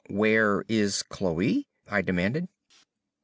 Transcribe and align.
"Where 0.09 0.65
is 0.67 1.03
Chloe?" 1.03 1.67
I 1.87 2.01
demanded. 2.01 2.47